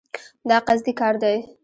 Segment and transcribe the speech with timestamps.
[0.49, 1.37] دا قصدي کار دی.